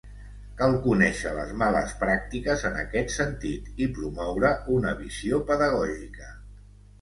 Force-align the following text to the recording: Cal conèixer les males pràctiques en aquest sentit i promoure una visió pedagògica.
Cal 0.59 0.75
conèixer 0.85 1.33
les 1.39 1.51
males 1.63 1.93
pràctiques 2.03 2.63
en 2.69 2.79
aquest 2.85 3.13
sentit 3.17 3.69
i 3.87 3.89
promoure 3.99 4.55
una 4.79 4.95
visió 5.05 5.43
pedagògica. 5.53 6.33